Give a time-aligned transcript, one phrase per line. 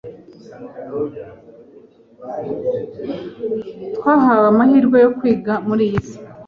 [3.95, 6.17] Twahawe amahirwe yo kwiga muri iyi si